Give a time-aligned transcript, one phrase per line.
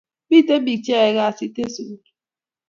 [0.29, 2.05] Miten pik che yae kasit en sukul